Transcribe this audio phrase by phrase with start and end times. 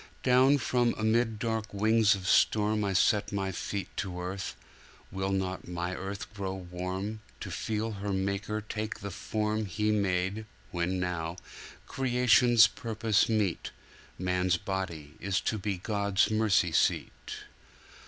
[0.23, 4.55] 'Down from amid dark wings of storm I set My Feet To earth.
[5.11, 10.47] Will not My earth grow warm To feel her Maker take the form He made,
[10.71, 11.37] when now,
[11.85, 13.69] Creation's purpose meet,
[14.17, 17.35] Man's body is to be God's Mercy seat?